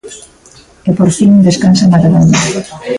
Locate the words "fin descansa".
1.17-1.91